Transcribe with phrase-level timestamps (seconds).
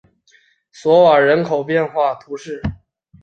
[0.71, 2.59] 索瓦人口变化图示